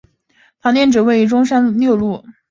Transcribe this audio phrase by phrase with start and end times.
[0.73, 2.25] 店址位于中山六路。